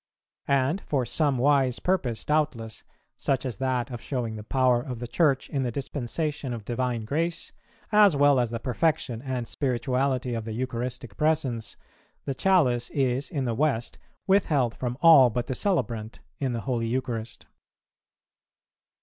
[0.47, 2.83] And for some wise purpose doubtless,
[3.17, 7.05] such as that of showing the power of the Church in the dispensation of divine
[7.05, 7.53] grace,
[7.91, 11.77] as well as the perfection and spirituality of the Eucharistic Presence,
[12.25, 16.87] the Chalice is in the West withheld from all but the celebrant in the Holy
[16.87, 17.45] Eucharist.